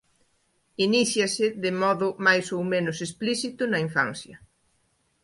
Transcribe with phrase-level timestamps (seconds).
[0.87, 4.35] Iníciase de modo máis ou menos explícito na infancia.